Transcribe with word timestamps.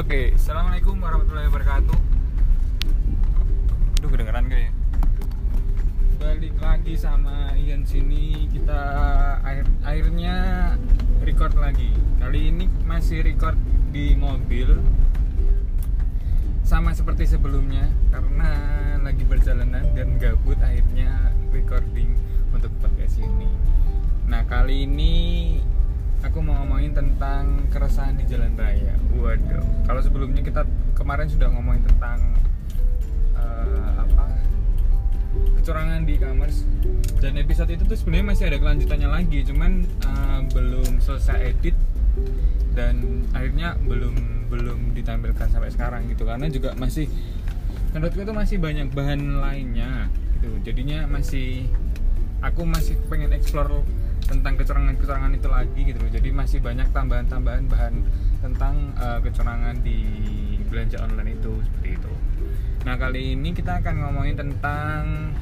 Oke, 0.00 0.32
assalamualaikum 0.32 0.96
warahmatullahi 0.96 1.52
wabarakatuh. 1.52 1.98
Aduh, 4.00 4.08
kedengeran 4.08 4.48
gak 4.48 4.60
ya? 4.64 4.72
Balik 6.16 6.56
lagi 6.56 6.94
sama 6.96 7.52
Ian 7.52 7.84
sini, 7.84 8.48
kita 8.48 8.80
akhir 9.44 9.68
akhirnya 9.84 10.36
record 11.20 11.52
lagi. 11.60 11.92
Kali 12.16 12.48
ini 12.48 12.64
masih 12.88 13.20
record 13.20 13.60
di 13.92 14.16
mobil, 14.16 14.72
sama 16.64 16.96
seperti 16.96 17.36
sebelumnya 17.36 17.84
karena 18.08 18.56
lagi 19.04 19.28
berjalanan 19.28 19.84
dan 19.92 20.16
gabut 20.16 20.56
akhirnya 20.64 21.12
recording 21.52 22.16
untuk 22.56 22.72
podcast 22.80 23.20
ini. 23.20 23.52
Nah 24.32 24.48
kali 24.48 24.88
ini 24.88 25.12
aku 26.20 26.38
mau 26.44 26.60
ngomongin 26.62 26.92
tentang 26.92 27.64
keresahan 27.72 28.16
di 28.16 28.24
jalan 28.28 28.52
raya. 28.56 28.94
Waduh, 29.16 29.64
kalau 29.88 30.00
sebelumnya 30.04 30.44
kita 30.44 30.62
kemarin 30.92 31.28
sudah 31.28 31.48
ngomongin 31.48 31.82
tentang 31.88 32.18
eh, 33.36 33.92
apa? 33.96 34.24
Kecurangan 35.60 36.04
di 36.04 36.20
e-commerce. 36.20 36.64
Dan 37.20 37.36
episode 37.36 37.72
itu 37.72 37.84
tuh 37.84 37.96
sebenarnya 37.96 38.26
masih 38.32 38.44
ada 38.52 38.58
kelanjutannya 38.60 39.08
lagi, 39.08 39.38
cuman 39.44 39.84
eh, 39.84 40.40
belum 40.52 41.00
selesai 41.00 41.56
edit 41.56 41.76
dan 42.76 43.26
akhirnya 43.32 43.76
belum 43.84 44.14
belum 44.50 44.92
ditampilkan 44.92 45.46
sampai 45.48 45.70
sekarang 45.72 46.10
gitu. 46.12 46.28
Karena 46.28 46.46
juga 46.52 46.76
masih 46.76 47.08
menurutku 47.90 48.22
itu 48.22 48.34
masih 48.34 48.56
banyak 48.60 48.92
bahan 48.92 49.40
lainnya 49.40 50.12
gitu. 50.36 50.52
Jadinya 50.68 51.08
masih 51.08 51.66
aku 52.40 52.64
masih 52.64 52.96
pengen 53.08 53.36
explore 53.36 53.84
tentang 54.30 54.54
kecurangan-kecurangan 54.54 55.32
itu 55.34 55.48
lagi 55.50 55.80
gitu 55.82 55.98
loh. 55.98 56.10
Jadi 56.14 56.28
masih 56.30 56.58
banyak 56.62 56.86
tambahan-tambahan 56.94 57.66
bahan 57.66 57.94
tentang 58.38 58.94
uh, 58.94 59.18
kecurangan 59.18 59.82
di 59.82 59.98
belanja 60.70 61.02
online 61.02 61.34
itu 61.34 61.52
seperti 61.66 61.98
itu. 61.98 62.12
Nah, 62.86 62.94
kali 62.94 63.34
ini 63.34 63.50
kita 63.50 63.82
akan 63.82 64.06
ngomongin 64.06 64.38
tentang 64.38 65.34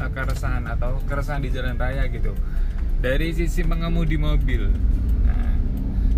uh, 0.00 0.08
keresahan 0.08 0.64
atau 0.64 0.96
keresahan 1.04 1.44
di 1.44 1.52
jalan 1.52 1.76
raya 1.76 2.08
gitu. 2.08 2.32
Dari 3.04 3.36
sisi 3.36 3.60
pengemudi 3.68 4.16
mobil. 4.16 4.72
Nah, 5.28 5.52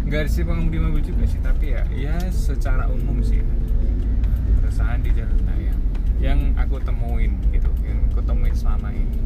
nggak 0.07 0.31
sih 0.31 0.47
pengemudi 0.47 0.79
mobil 0.79 1.03
juga 1.03 1.27
sih, 1.27 1.43
tapi 1.43 1.75
ya 1.75 1.83
ya 1.91 2.15
secara 2.31 2.87
umum 2.87 3.19
sih 3.27 3.43
keresahan 4.63 5.03
di 5.03 5.11
jalan 5.13 5.35
raya 5.51 5.75
yang 6.23 6.55
aku 6.55 6.79
temuin 6.81 7.37
gitu, 7.51 7.69
temuin 8.25 8.57
selama 8.57 8.91
ini. 8.91 9.19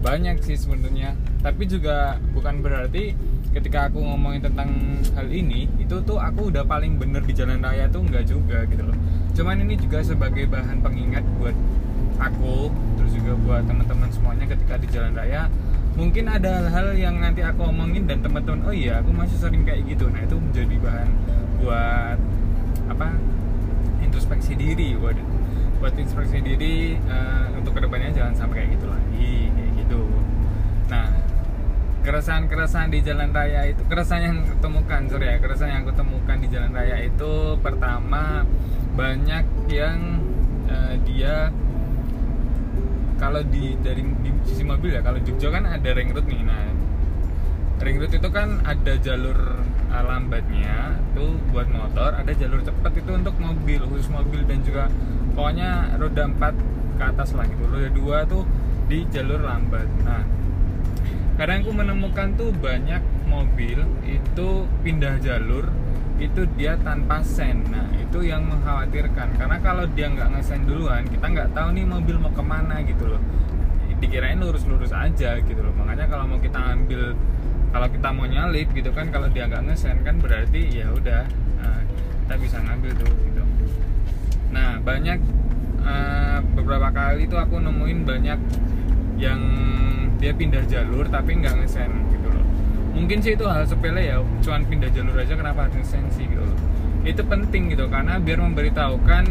Banyak 0.00 0.42
sih 0.42 0.56
sebenarnya 0.58 1.18
tapi 1.42 1.66
juga 1.66 2.18
bukan 2.34 2.62
berarti 2.62 3.14
ketika 3.54 3.88
aku 3.88 4.02
ngomongin 4.02 4.44
tentang 4.44 5.00
hal 5.16 5.28
ini 5.30 5.70
itu 5.80 5.96
tuh 6.04 6.20
aku 6.20 6.52
udah 6.52 6.66
paling 6.66 7.00
bener 7.00 7.24
di 7.24 7.32
jalan 7.32 7.62
raya 7.62 7.88
tuh 7.88 8.02
nggak 8.04 8.24
juga 8.26 8.66
gitu 8.68 8.82
loh. 8.86 8.96
Cuman 9.32 9.62
ini 9.64 9.74
juga 9.80 10.04
sebagai 10.04 10.44
bahan 10.46 10.80
pengingat 10.84 11.24
buat 11.38 11.56
aku 12.16 12.72
terus 12.96 13.12
juga 13.16 13.32
buat 13.44 13.62
teman-teman 13.68 14.08
semuanya 14.08 14.44
ketika 14.48 14.80
di 14.80 14.88
jalan 14.88 15.12
raya 15.12 15.52
mungkin 15.96 16.28
ada 16.28 16.68
hal-hal 16.68 16.96
yang 16.96 17.16
nanti 17.20 17.40
aku 17.40 17.68
omongin 17.68 18.04
dan 18.04 18.20
teman-teman 18.20 18.68
oh 18.68 18.74
iya 18.76 19.00
aku 19.00 19.12
masih 19.16 19.36
sering 19.40 19.64
kayak 19.64 19.84
gitu. 19.88 20.08
Nah 20.12 20.20
itu 20.24 20.36
menjadi 20.36 20.76
bahan 20.80 21.08
buat 21.64 22.18
apa 22.92 23.08
introspeksi 24.04 24.52
diri. 24.56 24.92
Buat 25.00 25.16
buat 25.76 25.92
introspeksi 25.96 26.40
diri 26.40 26.96
uh, 27.08 27.52
untuk 27.56 27.75
sampai 28.46 28.62
kayak 28.62 28.70
gitu 28.78 28.86
lagi 28.86 29.34
kayak 29.50 29.72
gitu. 29.82 30.00
Nah 30.86 31.06
keresahan-keresahan 32.06 32.88
di 32.94 33.02
jalan 33.02 33.34
raya 33.34 33.66
itu 33.66 33.82
keresahan 33.90 34.22
yang 34.22 34.38
ketemukan 34.46 35.00
sorry 35.10 35.26
ya 35.26 35.36
keresahan 35.42 35.70
yang 35.74 35.82
aku 35.82 35.94
temukan 35.98 36.36
di 36.38 36.48
jalan 36.54 36.70
raya 36.70 36.96
itu 37.02 37.32
pertama 37.58 38.46
banyak 38.94 39.46
yang 39.66 40.22
uh, 40.70 40.94
dia 41.02 41.50
kalau 43.18 43.42
di 43.42 43.74
dari 43.82 44.06
di 44.22 44.30
sisi 44.46 44.62
mobil 44.62 44.94
ya 44.94 45.02
kalau 45.02 45.18
Jogja 45.18 45.50
kan 45.50 45.66
ada 45.66 45.90
ring 45.98 46.14
road 46.14 46.30
nih 46.30 46.46
nah 46.46 46.70
ring 47.82 47.98
road 47.98 48.14
itu 48.14 48.28
kan 48.30 48.62
ada 48.62 48.94
jalur 49.02 49.66
lambatnya 49.96 50.94
tuh 51.16 51.40
buat 51.50 51.66
motor 51.72 52.14
ada 52.14 52.30
jalur 52.36 52.60
cepat 52.62 52.92
itu 53.00 53.10
untuk 53.16 53.34
mobil 53.40 53.80
khusus 53.82 54.12
mobil 54.12 54.44
dan 54.46 54.60
juga 54.62 54.92
pokoknya 55.34 55.96
roda 55.98 56.28
4 56.28 56.85
ke 56.96 57.04
atas 57.04 57.36
lah 57.36 57.44
gitu 57.46 57.62
roda 57.68 57.90
2 57.92 58.32
tuh 58.32 58.42
di 58.88 59.04
jalur 59.12 59.40
lambat. 59.44 59.86
Nah 60.02 60.24
kadang 61.36 61.60
aku 61.60 61.72
menemukan 61.76 62.32
tuh 62.40 62.48
banyak 62.56 63.04
mobil 63.28 63.84
itu 64.08 64.48
pindah 64.80 65.20
jalur 65.20 65.68
itu 66.16 66.48
dia 66.56 66.80
tanpa 66.80 67.20
sen. 67.20 67.60
Nah 67.68 67.92
itu 68.00 68.24
yang 68.24 68.48
mengkhawatirkan. 68.48 69.36
Karena 69.36 69.56
kalau 69.60 69.84
dia 69.92 70.08
nggak 70.08 70.32
ngesen 70.32 70.64
duluan 70.64 71.04
kita 71.04 71.26
nggak 71.28 71.52
tahu 71.52 71.68
nih 71.76 71.84
mobil 71.84 72.16
mau 72.16 72.32
ke 72.32 72.40
mana 72.40 72.80
gitu 72.88 73.04
loh. 73.04 73.22
Dikirain 73.96 74.40
lurus-lurus 74.40 74.92
aja 74.92 75.40
gitu 75.40 75.60
loh. 75.60 75.72
Makanya 75.76 76.08
kalau 76.08 76.24
mau 76.28 76.40
kita 76.40 76.56
ambil 76.56 77.12
kalau 77.72 77.88
kita 77.92 78.08
mau 78.08 78.24
nyalip 78.24 78.72
gitu 78.72 78.88
kan 78.96 79.12
kalau 79.12 79.28
dia 79.28 79.44
nggak 79.44 79.68
ngesen 79.68 80.00
kan 80.00 80.16
berarti 80.16 80.80
ya 80.80 80.88
udah 80.96 81.28
nah, 81.60 81.80
kita 82.24 82.34
bisa 82.40 82.56
ngambil 82.64 82.92
tuh 82.96 83.12
gitu. 83.28 83.42
Nah 84.56 84.80
banyak 84.80 85.20
uh, 85.86 86.38
beberapa 86.58 86.90
kali 86.90 87.30
tuh 87.30 87.38
aku 87.38 87.62
nemuin 87.62 88.00
banyak 88.02 88.40
yang 89.16 89.40
dia 90.18 90.32
pindah 90.32 90.64
jalur 90.66 91.06
tapi 91.08 91.38
nggak 91.38 91.62
ngesen 91.62 91.90
gitu 92.12 92.28
loh. 92.28 92.46
Mungkin 92.96 93.20
sih 93.20 93.36
itu 93.36 93.44
hal 93.46 93.64
sepele 93.68 94.02
ya 94.02 94.18
cuman 94.42 94.64
pindah 94.66 94.90
jalur 94.92 95.16
aja 95.16 95.34
kenapa 95.36 95.68
harus 95.68 95.76
ngesen 95.80 96.04
sih 96.12 96.24
gitu 96.26 96.42
loh. 96.42 96.58
Itu 97.06 97.22
penting 97.22 97.72
gitu 97.72 97.86
karena 97.86 98.18
biar 98.18 98.42
memberitahukan 98.42 99.24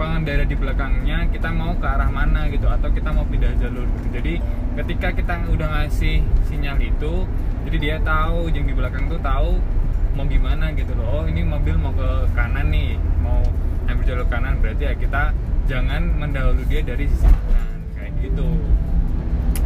pengendara 0.00 0.48
di 0.48 0.56
belakangnya 0.56 1.28
kita 1.28 1.52
mau 1.52 1.76
ke 1.76 1.84
arah 1.84 2.08
mana 2.08 2.48
gitu 2.48 2.64
atau 2.64 2.88
kita 2.88 3.12
mau 3.12 3.28
pindah 3.28 3.52
jalur. 3.60 3.84
Gitu. 3.84 4.06
jadi 4.16 4.34
ketika 4.80 5.08
kita 5.12 5.34
udah 5.44 5.68
ngasih 5.76 6.24
sinyal 6.48 6.80
itu 6.80 7.28
jadi 7.68 7.76
dia 7.76 7.96
tahu 8.00 8.48
yang 8.48 8.64
di 8.64 8.72
belakang 8.72 9.12
tuh 9.12 9.20
tahu 9.20 9.60
mau 10.16 10.24
gimana 10.24 10.72
gitu 10.72 10.96
loh. 10.96 11.20
Oh 11.20 11.24
ini 11.28 11.44
mobil 11.44 11.76
mau 11.76 11.92
ke 11.92 12.32
kanan 12.32 12.72
nih 12.72 12.96
mau 13.20 13.44
ambil 13.90 14.04
jalur 14.06 14.26
kanan 14.32 14.56
berarti 14.62 14.88
ya 14.88 14.94
kita 14.96 15.36
jangan 15.70 16.02
mendahului 16.18 16.66
dia 16.66 16.82
dari 16.82 17.06
sisi 17.06 17.30
kanan 17.30 17.78
kayak 17.94 18.10
gitu. 18.18 18.48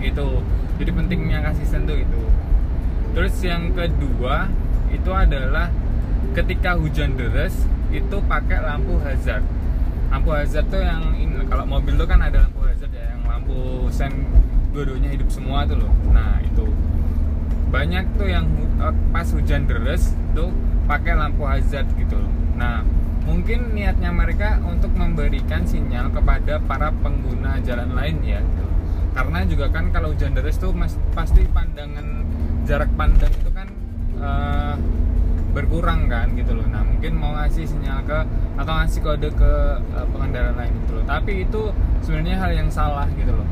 Itu. 0.05 0.29
Jadi 0.77 0.91
pentingnya 0.93 1.41
kasih 1.41 1.65
sentuh 1.65 1.97
itu. 1.97 2.23
Terus 3.17 3.33
yang 3.41 3.73
kedua 3.73 4.53
itu 4.93 5.11
adalah 5.17 5.73
ketika 6.37 6.77
hujan 6.77 7.17
deras 7.17 7.57
itu 7.89 8.17
pakai 8.29 8.61
lampu 8.61 9.01
hazard. 9.01 9.41
Lampu 10.13 10.37
hazard 10.37 10.69
tuh 10.69 10.85
yang 10.85 11.17
ini, 11.17 11.41
kalau 11.49 11.65
mobil 11.65 11.97
tuh 11.97 12.05
kan 12.05 12.21
ada 12.21 12.45
lampu 12.45 12.69
hazard 12.69 12.93
ya 12.93 13.17
yang 13.17 13.25
lampu 13.25 13.89
sen 13.89 14.13
dua-duanya 14.77 15.09
hidup 15.09 15.33
semua 15.33 15.65
tuh 15.65 15.81
loh. 15.81 15.93
Nah 16.13 16.37
itu. 16.45 16.69
Banyak 17.73 18.21
tuh 18.21 18.29
yang 18.29 18.45
eh, 18.77 18.95
pas 19.09 19.25
hujan 19.33 19.65
deras 19.65 20.13
tuh 20.37 20.53
pakai 20.85 21.17
lampu 21.17 21.49
hazard 21.49 21.89
gitu 21.97 22.21
loh. 22.21 22.35
Nah 22.61 22.85
mungkin 23.25 23.73
niatnya 23.73 24.13
mereka 24.13 24.61
untuk 24.65 24.93
memberikan 24.93 25.65
sinyal 25.65 26.13
kepada 26.13 26.61
para 26.61 26.93
pengguna 26.93 27.61
jalan 27.65 27.93
lain 27.97 28.21
ya. 28.25 28.41
Karena 29.15 29.47
juga 29.47 29.71
kan 29.71 29.89
kalau 29.95 30.13
hujan 30.13 30.37
deras 30.37 30.61
tuh 30.61 30.75
mas, 30.75 30.99
pasti 31.17 31.47
pandangan 31.49 32.27
jarak 32.69 32.91
pandang 32.99 33.31
itu 33.31 33.51
kan 33.55 33.69
uh, 34.19 34.75
berkurang 35.55 36.11
kan 36.11 36.35
gitu 36.35 36.53
loh. 36.53 36.67
Nah 36.67 36.83
mungkin 36.83 37.15
mau 37.17 37.33
ngasih 37.39 37.65
sinyal 37.65 38.03
ke 38.05 38.19
atau 38.59 38.73
ngasih 38.75 39.01
kode 39.01 39.29
ke 39.33 39.53
uh, 39.81 40.07
pengendara 40.11 40.53
lain 40.59 40.73
gitu 40.85 40.93
loh. 41.01 41.05
Tapi 41.07 41.47
itu 41.47 41.63
sebenarnya 42.03 42.37
hal 42.43 42.51
yang 42.53 42.69
salah 42.69 43.07
gitu 43.15 43.33
loh. 43.33 43.49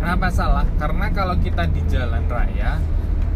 Kenapa 0.00 0.28
salah? 0.32 0.66
Karena 0.76 1.08
kalau 1.12 1.36
kita 1.38 1.68
di 1.68 1.80
jalan 1.88 2.24
raya 2.28 2.80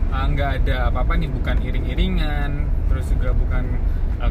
nggak 0.09 0.51
uh, 0.51 0.57
ada 0.65 0.77
apa-apa 0.89 1.21
nih 1.21 1.29
bukan 1.29 1.57
iring-iringan 1.61 2.65
terus 2.89 3.13
juga 3.13 3.37
bukan 3.37 3.77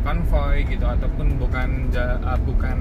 konvoy 0.02 0.66
gitu 0.68 0.86
ataupun 0.86 1.38
bukan 1.38 1.90
uh, 1.94 2.40
bukan 2.44 2.78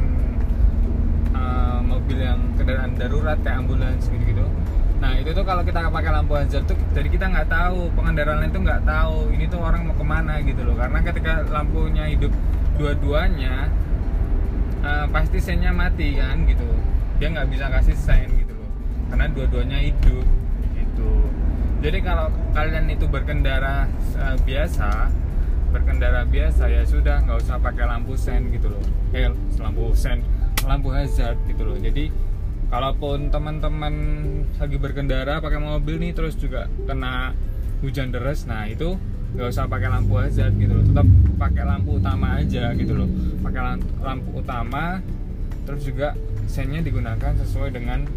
uh, 1.37 1.81
mobil 1.85 2.19
yang 2.21 2.41
kendaraan 2.57 2.93
darurat 2.97 3.39
kayak 3.45 3.65
ambulans 3.65 4.09
gitu-gitu. 4.09 4.45
Nah 4.97 5.13
itu 5.21 5.31
tuh 5.37 5.45
kalau 5.45 5.61
kita 5.61 5.93
pakai 5.93 6.11
lampu 6.13 6.33
hazard 6.41 6.65
tuh 6.65 6.77
jadi 6.97 7.09
kita 7.13 7.27
nggak 7.29 7.49
tahu 7.53 7.93
pengendara 7.93 8.41
lain 8.41 8.49
tuh 8.49 8.63
nggak 8.65 8.83
tahu 8.89 9.29
ini 9.37 9.45
tuh 9.45 9.61
orang 9.61 9.85
mau 9.85 9.97
ke 9.97 10.05
mana 10.05 10.41
gitu 10.41 10.61
loh. 10.65 10.77
Karena 10.77 10.99
ketika 11.05 11.33
lampunya 11.53 12.05
hidup 12.09 12.33
dua-duanya 12.81 13.69
uh, 14.81 15.07
pasti 15.13 15.39
sennya 15.41 15.73
mati 15.73 16.17
kan 16.17 16.49
gitu. 16.49 16.69
Dia 17.21 17.33
nggak 17.33 17.49
bisa 17.53 17.69
kasih 17.69 17.97
sen 17.97 18.29
gitu 18.41 18.57
loh. 18.57 18.71
Karena 19.13 19.27
dua-duanya 19.33 19.79
hidup 19.85 20.27
gitu. 20.77 21.13
Jadi 21.85 21.99
kalau 22.01 22.33
kalian 22.57 22.89
itu 22.89 23.05
berkendara 23.05 23.85
uh, 24.17 24.37
biasa 24.49 25.13
berkendara 25.77 26.25
biasa 26.25 26.73
ya 26.73 26.83
sudah 26.89 27.21
nggak 27.29 27.37
usah 27.45 27.61
pakai 27.61 27.85
lampu 27.85 28.17
sen 28.17 28.49
gitu 28.49 28.73
loh. 28.73 28.81
Eh 29.13 29.29
lampu 29.61 29.93
sen 29.93 30.25
lampu 30.65 30.89
hazard 30.89 31.37
gitu 31.45 31.69
loh. 31.69 31.77
Jadi 31.77 32.09
kalaupun 32.73 33.29
teman-teman 33.29 33.95
lagi 34.57 34.77
berkendara 34.81 35.45
pakai 35.45 35.61
mobil 35.61 36.01
nih 36.01 36.17
terus 36.17 36.33
juga 36.41 36.65
kena 36.89 37.37
hujan 37.85 38.09
deras 38.09 38.49
nah 38.49 38.65
itu 38.65 38.97
nggak 39.37 39.53
usah 39.53 39.69
pakai 39.69 39.93
lampu 39.93 40.17
hazard 40.17 40.57
gitu 40.57 40.73
loh. 40.73 40.85
Tetap 40.89 41.07
pakai 41.37 41.65
lampu 41.69 42.01
utama 42.01 42.41
aja 42.41 42.73
gitu 42.73 42.97
loh. 42.97 43.09
Pakai 43.45 43.61
lampu 44.01 44.29
utama 44.33 45.05
terus 45.69 45.85
juga 45.85 46.17
sennya 46.49 46.81
digunakan 46.81 47.37
sesuai 47.45 47.77
dengan 47.77 48.09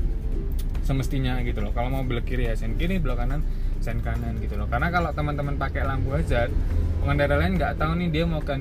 semestinya 0.88 1.44
gitu 1.44 1.60
loh. 1.60 1.76
Kalau 1.76 1.92
mau 1.92 2.08
belok 2.08 2.24
kiri 2.24 2.48
ya 2.48 2.56
sen 2.56 2.80
kiri 2.80 3.04
belok 3.04 3.20
kanan 3.20 3.44
sen 3.84 4.00
kanan 4.00 4.40
gitu 4.40 4.56
loh. 4.56 4.72
Karena 4.72 4.88
kalau 4.96 5.12
teman-teman 5.12 5.60
pakai 5.60 5.84
lampu 5.84 6.16
hazard 6.16 6.56
pengendara 7.00 7.36
lain 7.40 7.56
nggak 7.56 7.80
tahu 7.80 7.92
nih 7.96 8.10
dia 8.12 8.24
mau 8.28 8.44
ke 8.44 8.56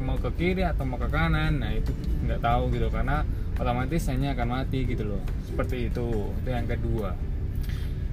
mau 0.00 0.16
ke 0.16 0.30
kiri 0.38 0.62
atau 0.62 0.86
mau 0.86 0.96
ke 0.96 1.08
kanan. 1.10 1.58
Nah 1.60 1.74
itu 1.74 1.90
nggak 2.24 2.40
tahu 2.40 2.70
gitu 2.72 2.86
karena 2.88 3.26
otomatis 3.58 4.00
sennya 4.06 4.32
akan 4.32 4.48
mati 4.62 4.86
gitu 4.86 5.04
loh. 5.04 5.22
Seperti 5.44 5.90
itu. 5.90 6.30
Itu 6.40 6.48
yang 6.48 6.66
kedua. 6.70 7.10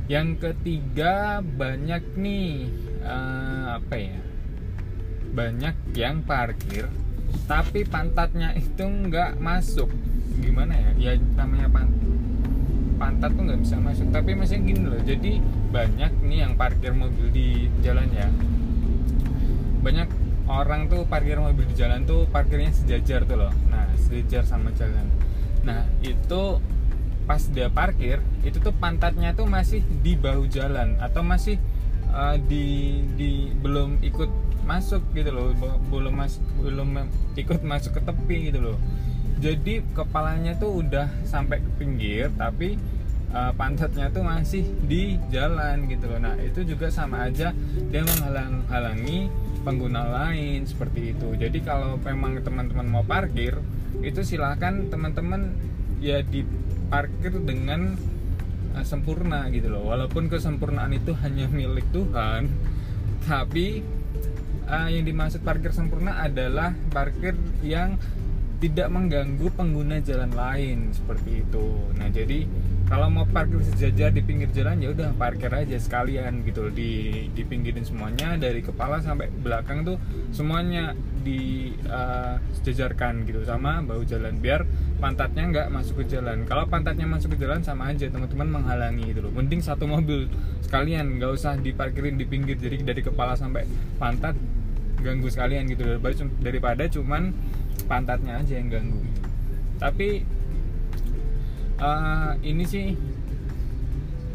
Yang 0.07 0.29
ketiga 0.39 1.39
banyak 1.43 2.03
nih 2.17 2.71
uh, 3.05 3.77
apa 3.77 3.95
ya? 3.95 4.19
Banyak 5.31 5.75
yang 5.93 6.25
parkir 6.25 6.89
tapi 7.45 7.83
pantatnya 7.85 8.55
itu 8.57 8.83
nggak 8.83 9.37
masuk. 9.37 9.91
Gimana 10.41 10.73
ya? 10.73 10.91
Ya 10.97 11.11
namanya 11.37 11.69
pan 11.69 11.87
pantat 12.97 13.29
tuh 13.37 13.43
nggak 13.45 13.61
bisa 13.61 13.77
masuk. 13.77 14.09
Tapi 14.09 14.33
masih 14.33 14.57
gini 14.65 14.83
loh. 14.89 14.99
Jadi 15.05 15.37
banyak 15.69 16.11
nih 16.25 16.39
yang 16.47 16.53
parkir 16.57 16.95
mobil 16.95 17.29
di 17.29 17.69
jalan 17.85 18.09
ya 18.09 18.27
banyak 19.81 20.09
orang 20.47 20.87
tuh 20.87 21.03
parkir 21.05 21.37
mobil 21.37 21.67
di 21.67 21.75
jalan 21.75 22.07
tuh 22.07 22.25
parkirnya 22.31 22.71
sejajar 22.71 23.27
tuh 23.27 23.37
loh. 23.37 23.53
Nah 23.67 23.91
sejajar 23.99 24.47
sama 24.47 24.71
jalan. 24.73 25.05
Nah 25.67 25.83
itu 26.01 26.63
pas 27.27 27.43
dia 27.51 27.67
parkir 27.67 28.23
itu 28.47 28.63
tuh 28.63 28.71
pantatnya 28.71 29.35
tuh 29.35 29.43
masih 29.43 29.83
di 29.99 30.15
bahu 30.15 30.47
jalan 30.47 30.95
atau 31.03 31.19
masih 31.27 31.59
uh, 32.15 32.39
di 32.39 33.03
di 33.19 33.51
belum 33.59 33.99
ikut 33.99 34.31
masuk 34.63 35.03
gitu 35.11 35.35
loh. 35.35 35.51
Belum 35.91 36.15
mas 36.15 36.39
belum 36.63 37.07
ikut 37.35 37.61
masuk 37.63 37.99
ke 37.99 38.01
tepi 38.07 38.37
gitu 38.51 38.63
loh. 38.63 38.79
Jadi 39.37 39.85
kepalanya 39.93 40.57
tuh 40.57 40.81
udah 40.81 41.11
sampai 41.27 41.61
ke 41.61 41.69
pinggir 41.77 42.33
tapi 42.33 42.79
uh, 43.35 43.53
pantatnya 43.53 44.09
tuh 44.09 44.23
masih 44.25 44.63
di 44.87 45.19
jalan 45.29 45.85
gitu 45.91 46.07
loh. 46.07 46.23
Nah 46.23 46.39
itu 46.39 46.63
juga 46.63 46.87
sama 46.87 47.27
aja 47.27 47.51
dia 47.91 48.01
menghalang-halangi 48.01 49.27
pengguna 49.67 50.07
lain 50.07 50.63
seperti 50.63 51.11
itu 51.11 51.35
jadi 51.35 51.59
kalau 51.59 51.99
memang 51.99 52.39
teman-teman 52.39 52.87
mau 52.87 53.03
parkir 53.03 53.59
itu 53.99 54.23
silahkan 54.23 54.87
teman-teman 54.87 55.51
ya 55.99 56.23
diparkir 56.23 57.35
dengan 57.43 57.99
uh, 58.71 58.85
sempurna 58.87 59.51
gitu 59.51 59.67
loh 59.67 59.91
walaupun 59.91 60.31
kesempurnaan 60.31 60.95
itu 60.95 61.11
hanya 61.27 61.51
milik 61.51 61.83
Tuhan 61.91 62.47
tapi 63.27 63.83
uh, 64.71 64.87
yang 64.87 65.03
dimaksud 65.03 65.43
parkir 65.43 65.75
sempurna 65.75 66.23
adalah 66.23 66.71
parkir 66.95 67.35
yang 67.59 67.99
tidak 68.57 68.89
mengganggu 68.89 69.47
pengguna 69.53 70.01
jalan 70.01 70.33
lain 70.33 70.89
seperti 70.89 71.45
itu. 71.45 71.67
Nah, 71.93 72.09
jadi 72.09 72.49
kalau 72.87 73.11
mau 73.11 73.27
parkir 73.27 73.59
sejajar 73.67 74.15
di 74.15 74.23
pinggir 74.23 74.47
jalan 74.55 74.79
ya 74.79 74.95
udah 74.95 75.11
parkir 75.19 75.51
aja 75.51 75.75
sekalian 75.75 76.47
gitu 76.47 76.71
di 76.71 77.27
di 77.35 77.43
pinggirin 77.43 77.83
semuanya 77.83 78.39
dari 78.39 78.63
kepala 78.63 79.03
sampai 79.03 79.27
belakang 79.27 79.83
tuh 79.83 79.99
semuanya 80.31 80.95
di 81.19 81.75
uh, 81.91 82.39
sejajarkan 82.55 83.27
gitu 83.27 83.43
sama 83.43 83.83
bahu 83.83 84.07
jalan 84.07 84.39
biar 84.39 84.63
pantatnya 85.03 85.43
nggak 85.51 85.67
masuk 85.67 86.07
ke 86.07 86.15
jalan. 86.15 86.47
Kalau 86.47 86.63
pantatnya 86.71 87.03
masuk 87.03 87.35
ke 87.35 87.43
jalan 87.43 87.59
sama 87.59 87.91
aja 87.91 88.07
teman-teman 88.07 88.47
menghalangi 88.47 89.11
gitu 89.11 89.27
loh. 89.27 89.35
Mending 89.35 89.59
satu 89.59 89.83
mobil 89.83 90.31
sekalian 90.63 91.19
nggak 91.19 91.31
usah 91.35 91.59
diparkirin 91.59 92.15
di 92.15 92.23
pinggir 92.23 92.55
jadi 92.55 92.79
dari 92.79 93.03
kepala 93.03 93.35
sampai 93.35 93.67
pantat 93.99 94.39
ganggu 95.03 95.27
sekalian 95.27 95.67
gitu 95.69 95.99
daripada 96.41 96.87
cuman 96.89 97.35
pantatnya 97.85 98.41
aja 98.41 98.57
yang 98.57 98.67
ganggu 98.67 98.99
tapi 99.77 100.25
uh, 101.81 102.33
ini 102.41 102.63
sih 102.65 102.93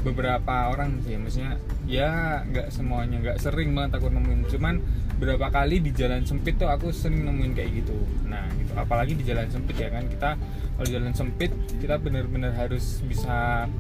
beberapa 0.03 0.75
orang 0.75 0.99
sih 1.07 1.15
maksudnya 1.15 1.63
ya 1.87 2.43
nggak 2.43 2.75
semuanya 2.75 3.23
nggak 3.23 3.39
sering 3.39 3.71
banget 3.75 4.03
aku 4.03 4.11
nemuin. 4.11 4.51
Cuman 4.51 4.75
berapa 5.23 5.55
kali 5.55 5.79
di 5.79 5.95
jalan 5.95 6.27
sempit 6.27 6.59
tuh 6.59 6.67
aku 6.67 6.91
sering 6.91 7.23
nemuin 7.23 7.53
kayak 7.55 7.71
gitu. 7.83 7.95
Nah 8.27 8.51
gitu. 8.59 8.75
Apalagi 8.75 9.15
di 9.15 9.25
jalan 9.27 9.47
sempit 9.51 9.79
ya 9.79 9.89
kan 9.95 10.07
kita 10.11 10.35
kalau 10.79 10.89
jalan 10.89 11.15
sempit 11.15 11.55
kita 11.79 12.03
benar-benar 12.03 12.51
harus 12.59 12.99
bisa 13.07 13.71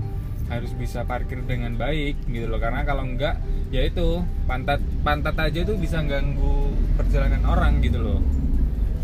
harus 0.50 0.72
bisa 0.76 1.02
parkir 1.08 1.42
dengan 1.42 1.74
baik 1.74 2.22
gitu 2.30 2.46
loh. 2.46 2.62
Karena 2.62 2.86
kalau 2.86 3.02
enggak 3.02 3.42
ya 3.74 3.82
itu 3.82 4.22
pantat 4.46 4.78
pantat 5.02 5.34
aja 5.34 5.66
tuh 5.66 5.74
bisa 5.74 5.98
ganggu 6.06 6.70
perjalanan 6.94 7.42
orang 7.48 7.82
gitu 7.82 7.98
loh 7.98 8.20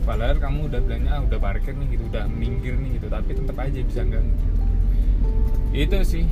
padahal 0.08 0.40
kamu 0.40 0.72
udah 0.72 0.80
bilangnya 0.80 1.12
ah 1.12 1.20
udah 1.20 1.36
parkir 1.36 1.76
nih 1.76 1.92
gitu 1.92 2.08
udah 2.08 2.24
minggir 2.32 2.80
nih 2.80 2.96
gitu. 2.96 3.12
Tapi 3.12 3.30
tetap 3.36 3.56
aja 3.60 3.78
bisa 3.84 4.02
ganggu 4.08 4.48
itu 5.72 5.98
sih. 6.04 6.24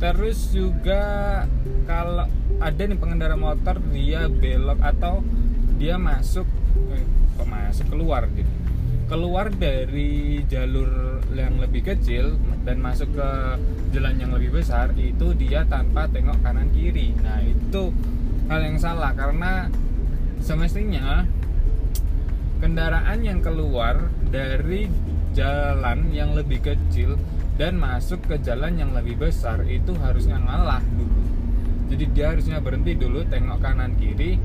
Terus 0.00 0.50
juga 0.50 1.02
kalau 1.84 2.26
ada 2.58 2.82
nih 2.82 2.98
pengendara 2.98 3.36
motor 3.36 3.78
dia 3.92 4.26
belok 4.26 4.80
atau 4.80 5.20
dia 5.76 6.00
masuk 6.00 6.48
eh, 6.90 7.04
masuk 7.44 7.86
keluar 7.92 8.26
gitu. 8.32 8.48
Keluar 9.10 9.50
dari 9.50 10.42
jalur 10.46 11.18
yang 11.34 11.58
lebih 11.58 11.82
kecil 11.82 12.38
dan 12.62 12.78
masuk 12.78 13.10
ke 13.10 13.30
jalan 13.90 14.16
yang 14.22 14.30
lebih 14.30 14.62
besar 14.62 14.94
itu 14.94 15.34
dia 15.34 15.66
tanpa 15.66 16.06
tengok 16.08 16.38
kanan 16.40 16.70
kiri. 16.70 17.12
Nah 17.20 17.42
itu 17.42 17.90
hal 18.46 18.60
yang 18.62 18.78
salah 18.78 19.12
karena 19.12 19.68
semestinya 20.40 21.28
kendaraan 22.60 23.18
yang 23.24 23.40
keluar 23.40 24.12
dari 24.28 24.86
jalan 25.32 26.12
yang 26.14 26.36
lebih 26.36 26.60
kecil 26.60 27.16
dan 27.56 27.76
masuk 27.76 28.20
ke 28.28 28.36
jalan 28.40 28.76
yang 28.76 28.92
lebih 28.92 29.20
besar 29.20 29.64
itu 29.66 29.92
harusnya 30.00 30.36
ngalah 30.40 30.80
dulu. 30.96 31.20
Jadi 31.90 32.04
dia 32.14 32.36
harusnya 32.36 32.62
berhenti 32.62 32.94
dulu 32.94 33.26
tengok 33.26 33.58
kanan 33.58 33.98
kiri 33.98 34.38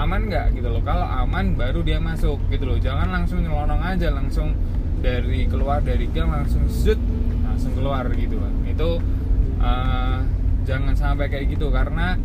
aman 0.00 0.26
nggak 0.26 0.56
gitu 0.56 0.68
loh. 0.72 0.82
Kalau 0.82 1.04
aman 1.04 1.54
baru 1.54 1.84
dia 1.84 2.00
masuk 2.00 2.40
gitu 2.48 2.64
loh. 2.64 2.78
Jangan 2.80 3.12
langsung 3.12 3.44
nyelonong 3.44 3.80
aja 3.84 4.08
langsung 4.10 4.56
dari 5.00 5.48
keluar 5.48 5.80
dari 5.80 6.04
gang 6.12 6.28
langsung 6.28 6.68
zut 6.68 7.00
langsung 7.44 7.72
keluar 7.72 8.04
gitu 8.12 8.36
itu 8.68 8.90
uh, 9.60 10.20
jangan 10.68 10.92
sampai 10.92 11.32
kayak 11.32 11.56
gitu 11.56 11.72
karena 11.72 12.20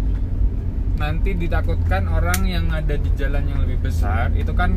nanti 0.95 1.35
ditakutkan 1.35 2.07
orang 2.07 2.47
yang 2.47 2.71
ada 2.71 2.95
di 2.95 3.11
jalan 3.19 3.43
yang 3.43 3.59
lebih 3.63 3.83
besar 3.83 4.31
itu 4.31 4.51
kan 4.55 4.75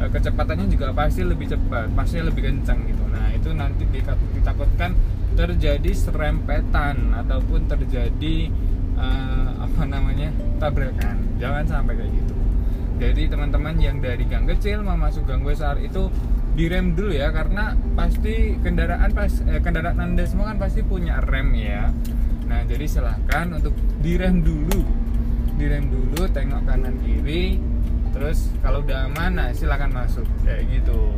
eh, 0.00 0.08
kecepatannya 0.08 0.66
juga 0.72 0.92
pasti 0.96 1.20
lebih 1.20 1.52
cepat 1.52 1.92
pasti 1.92 2.20
lebih 2.24 2.42
kencang 2.44 2.80
gitu. 2.88 3.04
Nah 3.12 3.28
itu 3.32 3.52
nanti 3.52 3.84
ditakutkan 4.32 4.96
terjadi 5.34 5.90
serempetan 5.90 7.10
ataupun 7.10 7.66
terjadi 7.66 8.48
uh, 8.94 9.66
apa 9.66 9.82
namanya 9.82 10.30
tabrakan. 10.62 11.18
Jangan 11.42 11.64
sampai 11.66 11.98
kayak 11.98 12.12
gitu. 12.14 12.34
Jadi 13.02 13.22
teman-teman 13.26 13.74
yang 13.82 13.98
dari 13.98 14.22
gang 14.30 14.46
kecil 14.46 14.86
mau 14.86 14.94
masuk 14.94 15.26
gang 15.26 15.42
besar 15.42 15.82
itu 15.82 16.06
direm 16.54 16.94
dulu 16.94 17.10
ya 17.10 17.34
karena 17.34 17.74
pasti 17.98 18.54
kendaraan 18.62 19.10
pas 19.10 19.42
eh, 19.50 19.58
kendaraan 19.58 19.98
anda 19.98 20.22
semua 20.22 20.54
kan 20.54 20.58
pasti 20.62 20.86
punya 20.86 21.18
rem 21.18 21.50
ya. 21.58 21.90
Nah 22.46 22.62
jadi 22.62 22.86
silahkan 22.86 23.50
untuk 23.50 23.74
direm 23.98 24.46
dulu 24.46 25.03
direm 25.54 25.86
dulu 25.90 26.26
tengok 26.30 26.62
kanan 26.66 26.98
kiri. 27.02 27.58
Terus 28.14 28.50
kalau 28.62 28.82
udah 28.82 29.10
aman 29.10 29.38
nah 29.38 29.48
silakan 29.50 29.90
masuk. 29.90 30.26
Kayak 30.46 30.70
gitu. 30.70 31.10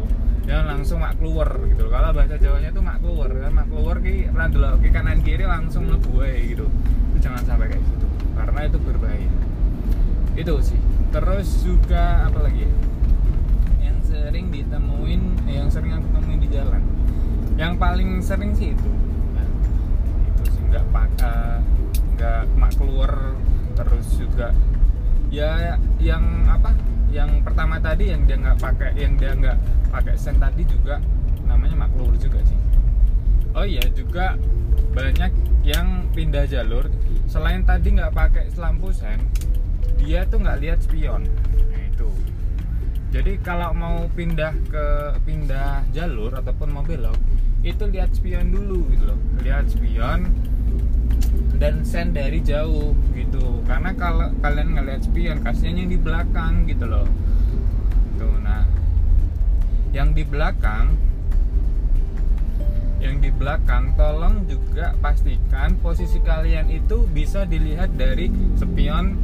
Jangan 0.47 0.78
langsung 0.78 1.02
mak 1.02 1.19
keluar 1.19 1.59
gitu. 1.66 1.90
Kalau 1.90 2.14
bahasa 2.14 2.38
Jawanya 2.38 2.71
tuh 2.71 2.83
mak 2.85 3.02
keluar. 3.02 3.28
Kan 3.28 3.52
mak 3.52 3.66
keluar 3.69 3.97
ki 4.00 4.31
randel 4.33 4.64
ke 4.81 4.88
kanan 4.95 5.19
kiri 5.21 5.45
langsung 5.45 5.90
mlebu 5.90 6.23
gitu. 6.25 6.66
Itu 7.12 7.16
jangan 7.21 7.43
sampai 7.45 7.66
kayak 7.75 7.83
gitu. 7.83 8.07
Karena 8.38 8.61
itu 8.64 8.78
berbahaya. 8.81 9.31
Itu 10.38 10.55
sih. 10.62 10.78
Terus 11.11 11.49
juga 11.64 12.28
apa 12.28 12.45
lagi 12.45 12.69
yang 13.81 13.99
sering 14.05 14.52
ditemuin 14.52 15.23
eh, 15.49 15.55
yang 15.59 15.69
sering 15.73 15.93
aku 15.97 16.07
temuin 16.12 16.40
di 16.40 16.49
jalan. 16.52 16.83
Yang 17.57 17.73
paling 17.81 18.11
sering 18.21 18.52
sih 18.52 18.73
itu. 18.76 18.90
Nah, 19.35 19.49
itu 20.31 20.43
sih. 20.52 20.62
Nggak 20.71 20.85
pakai 20.93 21.61
nggak 22.16 22.43
mak 22.57 22.73
keluar 22.81 23.12
terus 23.76 24.09
juga 24.16 24.56
ya 25.28 25.76
yang 26.00 26.25
apa 26.49 26.73
yang 27.12 27.45
pertama 27.45 27.76
tadi 27.76 28.11
yang 28.11 28.25
dia 28.25 28.40
nggak 28.40 28.59
pakai 28.59 28.90
yang 28.97 29.14
dia 29.21 29.37
nggak 29.37 29.59
pakai 29.92 30.14
sen 30.16 30.40
tadi 30.40 30.64
juga 30.64 30.99
namanya 31.47 31.87
maklur 31.87 32.16
juga 32.18 32.40
sih. 32.42 32.59
Oh 33.56 33.64
iya 33.64 33.85
juga 33.92 34.37
banyak 34.92 35.33
yang 35.64 36.09
pindah 36.12 36.49
jalur. 36.49 36.88
Selain 37.28 37.62
tadi 37.62 37.97
nggak 37.97 38.12
pakai 38.12 38.49
lampu 38.56 38.90
sen 38.92 39.21
dia 40.00 40.25
tuh 40.28 40.42
nggak 40.42 40.59
lihat 40.61 40.78
spion. 40.83 41.25
Nah 41.73 41.83
itu. 41.85 42.09
Jadi 43.14 43.38
kalau 43.40 43.73
mau 43.73 44.04
pindah 44.12 44.52
ke 44.68 44.87
pindah 45.25 45.87
jalur 45.95 46.37
ataupun 46.37 46.68
mau 46.68 46.85
belok 46.85 47.16
itu 47.64 47.83
lihat 47.88 48.12
spion 48.14 48.52
dulu 48.52 48.92
gitu 48.92 49.04
loh. 49.14 49.18
Lihat 49.40 49.73
spion 49.73 50.28
dan 51.66 51.82
send 51.82 52.14
dari 52.14 52.38
jauh 52.46 52.94
gitu. 53.11 53.58
Karena 53.66 53.90
kalau 53.99 54.30
kalian 54.38 54.78
ngeliat 54.78 55.02
spion 55.02 55.42
kasihnya 55.42 55.82
yang 55.82 55.90
di 55.90 55.99
belakang 55.99 56.62
gitu 56.70 56.87
loh. 56.87 57.11
Tuh 58.14 58.38
nah. 58.38 58.62
Yang 59.90 60.23
di 60.23 60.25
belakang 60.30 60.94
yang 63.02 63.18
di 63.18 63.35
belakang 63.35 63.99
tolong 63.99 64.46
juga 64.46 64.94
pastikan 65.02 65.75
posisi 65.82 66.23
kalian 66.23 66.70
itu 66.70 67.02
bisa 67.11 67.42
dilihat 67.42 67.99
dari 67.99 68.30
spion 68.54 69.18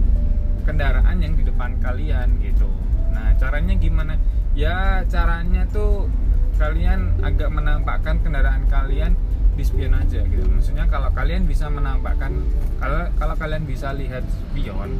kendaraan 0.66 1.22
yang 1.22 1.38
di 1.38 1.46
depan 1.46 1.78
kalian 1.78 2.42
gitu. 2.42 2.66
Nah 3.14 3.38
caranya 3.38 3.78
gimana? 3.78 4.18
Ya 4.58 5.06
caranya 5.06 5.62
tuh 5.70 6.10
kalian 6.58 7.22
agak 7.22 7.54
menampakkan 7.54 8.18
kendaraan 8.18 8.66
kalian 8.66 9.14
di 9.52 9.62
spion 9.62 9.92
aja 9.92 10.24
gitu. 10.24 10.44
Maksudnya 10.48 10.88
kalau 10.88 11.12
kalian 11.12 11.44
bisa 11.44 11.68
menampakkan 11.68 12.32
kalau 12.80 13.08
kalau 13.20 13.34
kalian 13.36 13.64
bisa 13.68 13.92
lihat 13.92 14.24
spion 14.24 14.96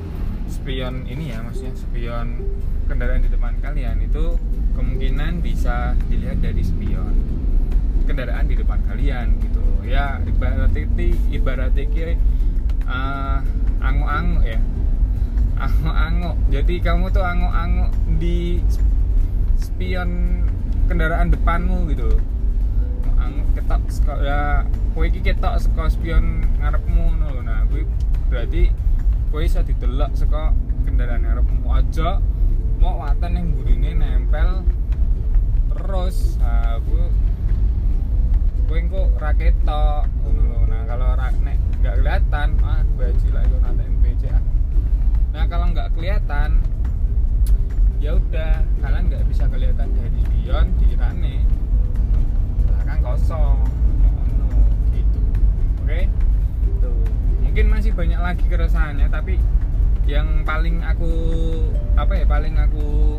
spion 0.52 1.09
ini 1.09 1.32
ya 1.32 1.40
maksudnya 1.40 1.73
spion 1.73 2.44
kendaraan 2.85 3.25
di 3.25 3.30
depan 3.32 3.56
kalian 3.64 4.04
itu 4.04 4.37
kemungkinan 4.76 5.40
bisa 5.40 5.97
dilihat 6.12 6.44
dari 6.44 6.61
spion 6.61 7.14
kendaraan 8.04 8.44
di 8.44 8.59
depan 8.61 8.82
kalian 8.85 9.40
gitu 9.40 9.64
ya 9.88 10.21
ibarat 10.21 10.75
itu 10.76 11.16
ibarat 11.32 11.73
uh, 12.87 13.38
angu-angu 13.80 14.40
ya. 14.44 14.61
Angu-angu 15.62 16.35
jadi 16.50 16.75
kamu 16.82 17.14
tuh 17.14 17.23
angu-angu 17.23 17.87
di 18.18 18.59
spion 19.56 20.42
kendaraan 20.90 21.30
depanmu 21.30 21.87
gitu 21.94 22.18
ketok 23.52 23.80
ya 24.25 24.64
kowe 24.97 25.04
iki 25.06 25.21
ketok 25.21 25.61
saka 25.61 25.92
spion 25.92 26.44
ngarepmu 26.61 27.04
ngono 27.21 27.40
nah 27.44 27.64
kuwi 27.68 27.85
berarti 28.32 28.73
kowe 29.28 29.40
iso 29.44 29.61
didelok 29.64 30.12
saka 30.16 30.52
kendaraan 30.85 31.25
ngarepmu. 31.25 31.68
Aja 31.73 32.21
mau 32.82 33.00
watan 33.00 33.38
yang 33.38 33.47
burine 33.54 33.97
nempel 33.97 34.66
terus 35.73 36.37
nah 36.42 36.76
aku 36.80 37.09
kowe 38.68 38.78
engko 38.78 39.02
ra 39.21 39.32
ketok 39.37 40.04
ngono 40.26 40.68
nah 40.68 40.82
kalau 40.88 41.09
ra 41.16 41.28
nek 41.44 41.56
nggak 41.80 41.94
kelihatan 42.00 42.49
ah 42.62 42.80
baji 42.97 43.28
lah 43.32 43.42
itu 43.44 43.56
nanti 43.61 43.82
MPC 43.88 44.23
ah. 44.30 44.42
Nah 45.32 45.44
kalau 45.49 45.66
nggak 45.73 45.88
kelihatan 45.97 46.61
ya 48.02 48.18
udah 48.18 48.66
kalian 48.82 49.04
nggak 49.09 49.25
bisa 49.30 49.44
kelihatan 49.47 49.88
dari 49.94 50.21
spion 50.26 50.66
dikirane 50.82 51.47
kosong 53.02 53.59
no, 54.38 54.47
gitu. 54.94 55.21
Oke? 55.82 55.87
Okay? 55.87 56.04
tuh 56.78 56.97
mungkin 57.42 57.66
masih 57.68 57.92
banyak 57.92 58.21
lagi 58.23 58.44
keresahannya 58.47 59.11
tapi 59.11 59.42
yang 60.06 60.42
paling 60.42 60.82
aku 60.82 61.11
apa 61.94 62.18
ya 62.18 62.25
paling 62.26 62.54
aku 62.59 63.18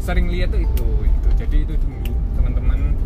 sering 0.00 0.32
lihat 0.32 0.52
tuh 0.52 0.60
itu 0.64 0.88
itu 1.08 1.28
jadi 1.36 1.56
itu 1.64 1.74
dulu 1.76 2.12
teman-teman. 2.38 2.96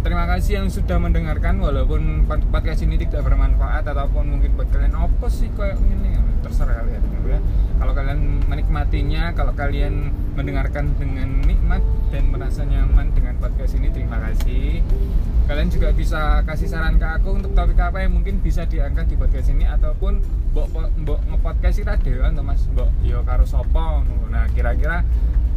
Terima 0.00 0.24
kasih 0.24 0.64
yang 0.64 0.68
sudah 0.72 0.96
mendengarkan 0.96 1.60
walaupun 1.60 2.24
podcast 2.26 2.80
ini 2.84 2.96
tidak 2.96 3.24
bermanfaat 3.28 3.84
ataupun 3.84 4.38
mungkin 4.38 4.56
buat 4.56 4.68
kalian 4.72 4.96
apa 4.96 5.26
sih 5.28 5.52
kayak 5.52 5.76
ini 5.84 6.29
terserah 6.40 6.84
kalian. 6.84 7.02
Ya 7.30 7.38
kalau 7.80 7.92
kalian 7.96 8.20
menikmatinya 8.44 9.32
kalau 9.32 9.52
kalian 9.56 10.12
mendengarkan 10.36 10.92
dengan 11.00 11.40
nikmat 11.48 11.80
dan 12.12 12.28
merasa 12.28 12.66
nyaman 12.68 13.14
dengan 13.16 13.40
podcast 13.40 13.72
ini 13.78 13.88
terima 13.88 14.20
kasih. 14.20 14.84
Kalian 15.48 15.68
juga 15.72 15.90
bisa 15.90 16.44
kasih 16.46 16.68
saran 16.70 17.00
ke 17.00 17.06
aku 17.08 17.40
untuk 17.40 17.56
topik 17.56 17.80
apa 17.80 18.04
yang 18.04 18.14
mungkin 18.14 18.38
bisa 18.38 18.68
diangkat 18.68 19.10
di 19.10 19.16
podcast 19.18 19.50
ini 19.50 19.66
ataupun 19.66 20.22
mbok 20.52 20.68
mbok 21.02 21.20
ngepodcast 21.30 21.82
sih 21.82 21.86
dewe 21.86 22.22
atau 22.22 22.42
mas 22.42 22.62
mbok 22.70 22.90
yo 23.06 23.22
karo 23.22 23.46
sopo 23.46 24.02
nah 24.30 24.46
kira-kira 24.50 25.02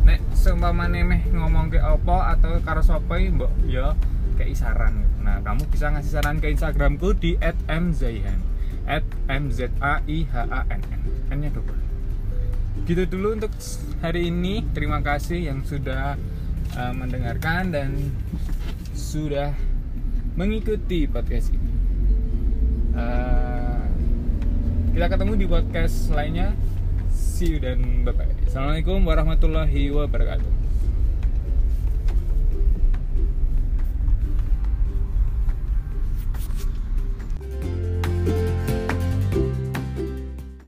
nek 0.06 0.22
seumpama 0.34 0.90
nemeh 0.90 1.30
ngomong 1.30 1.70
ke 1.70 1.78
opo 1.82 2.18
atau 2.18 2.58
karo 2.66 2.82
sopo 2.82 3.20
mbok 3.20 3.52
yo 3.68 3.94
kayak 4.40 4.58
saran. 4.58 5.06
Nah 5.22 5.44
kamu 5.46 5.68
bisa 5.70 5.94
ngasih 5.94 6.12
saran 6.18 6.42
ke 6.42 6.50
instagramku 6.50 7.14
di 7.20 7.38
@mzaihan 7.70 8.53
at 8.86 9.04
mzaihann 9.28 10.82
n 11.32 11.38
nya 11.40 11.50
double 11.52 11.80
gitu 12.84 13.08
dulu 13.08 13.40
untuk 13.40 13.54
hari 14.04 14.28
ini. 14.28 14.66
Terima 14.76 15.00
kasih 15.00 15.40
yang 15.40 15.64
sudah 15.64 16.20
uh, 16.76 16.94
mendengarkan 16.94 17.72
dan 17.72 17.96
sudah 18.92 19.56
mengikuti 20.36 21.08
podcast 21.08 21.54
ini. 21.54 21.72
Uh, 22.98 23.88
kita 24.92 25.06
ketemu 25.16 25.34
di 25.40 25.46
podcast 25.48 26.12
lainnya. 26.12 26.52
See 27.14 27.56
you 27.56 27.60
dan 27.62 28.06
bye 28.06 28.14
bye 28.14 28.30
assalamualaikum 28.54 29.02
warahmatullahi 29.02 29.90
wabarakatuh 29.90 30.63